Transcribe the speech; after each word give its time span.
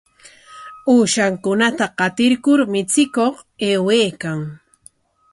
Ushankunata 0.93 1.85
qatirkur 1.97 2.59
michikuq 2.71 3.35
aywaykan. 3.67 4.39